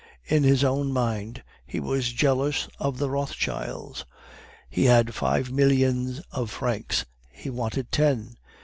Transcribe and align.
In 0.25 0.41
his 0.41 0.63
own 0.63 0.91
mind, 0.91 1.43
he 1.67 1.79
was 1.79 2.11
jealous 2.11 2.67
of 2.79 2.97
the 2.97 3.07
Rothschilds. 3.07 4.03
He 4.67 4.85
had 4.85 5.13
five 5.13 5.51
millions 5.51 6.21
of 6.31 6.49
francs, 6.49 7.05
he 7.29 7.51
wanted 7.51 7.91
ten. 7.91 8.37